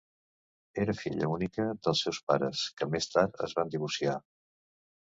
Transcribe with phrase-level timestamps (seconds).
[0.83, 4.19] Era filla única dels seus pares, que més tard es van divorciar.